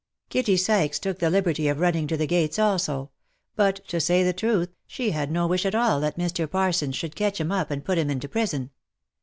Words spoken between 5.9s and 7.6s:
that Mr. Parsons should catch him